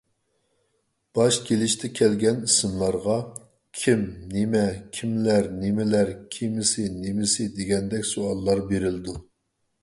[1.17, 3.17] باش كېلىشتە كەلگەن ئىسىملارغا
[3.81, 4.63] «كىم، نېمە،
[5.01, 9.17] كىملەر، نېمىلەر، كېمىسى، نېمىسى» دېگەندەك سوئاللار بېرىلىدۇ.